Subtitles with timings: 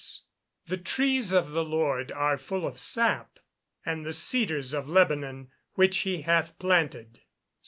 [0.01, 0.23] [Verse:
[0.65, 3.37] "The trees of the Lord are full of sap:
[3.85, 7.21] and the cedars of Lebanon which he hath planted."